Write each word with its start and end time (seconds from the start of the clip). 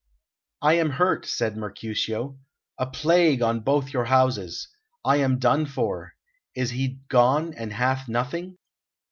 "I 0.63 0.79
am 0.79 0.89
hurt," 0.89 1.27
said 1.27 1.55
Mercutio. 1.55 2.39
"A 2.79 2.87
plague 2.87 3.43
on 3.43 3.59
both 3.59 3.93
your 3.93 4.05
houses! 4.05 4.67
I 5.05 5.17
am 5.17 5.37
done 5.37 5.67
for.... 5.67 6.15
Is 6.55 6.71
he 6.71 7.01
gone, 7.07 7.53
and 7.53 7.71
hath 7.71 8.09
nothing?" 8.09 8.57